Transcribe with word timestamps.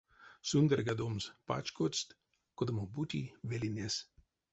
Сундерьгадомс 0.49 1.25
пачкодсть 1.47 2.15
кодамо-бути 2.57 3.21
велинес. 3.49 3.95